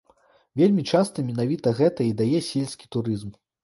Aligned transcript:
Вельмі 0.61 0.85
часта 0.93 1.27
менавіта 1.29 1.77
гэта 1.83 2.11
і 2.11 2.19
дае 2.25 2.37
сельскі 2.51 2.85
турызм. 2.95 3.43